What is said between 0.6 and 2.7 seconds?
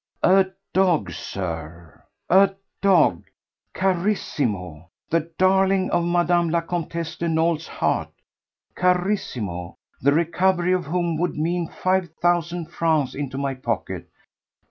dog, Sir! a